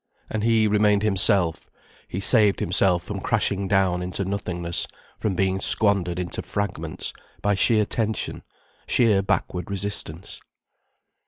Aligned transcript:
And 0.31 0.43
he 0.43 0.67
remained 0.67 1.03
himself, 1.03 1.69
he 2.07 2.19
saved 2.19 2.59
himself 2.59 3.03
from 3.03 3.19
crashing 3.21 3.67
down 3.67 4.01
into 4.01 4.25
nothingness, 4.25 4.87
from 5.19 5.35
being 5.35 5.59
squandered 5.59 6.17
into 6.17 6.41
fragments, 6.41 7.13
by 7.43 7.53
sheer 7.53 7.85
tension, 7.85 8.41
sheer 8.87 9.21
backward 9.21 9.69
resistance. 9.69 10.39